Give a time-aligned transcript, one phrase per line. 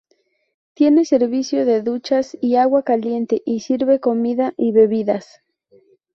[0.73, 5.43] Tiene servicio de duchas y agua caliente, y sirve comida y bebidas.